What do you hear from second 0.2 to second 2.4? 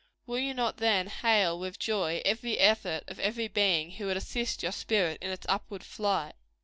Will you not, then, hail with joy,